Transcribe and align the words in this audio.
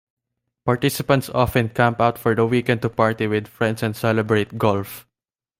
Participants 0.65 1.29
often 1.29 1.69
camp 1.69 2.01
out 2.01 2.17
for 2.17 2.33
the 2.33 2.43
weekend 2.47 2.81
to 2.81 2.89
party 2.89 3.27
with 3.27 3.47
friends 3.47 3.83
and 3.83 3.95
celebrate 3.95 4.57
golf. 4.57 5.05